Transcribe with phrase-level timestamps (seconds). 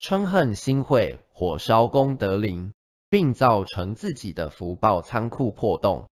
[0.00, 2.72] 嗔恨心会火烧功德林，
[3.08, 6.08] 并造成自己的福报仓库破洞。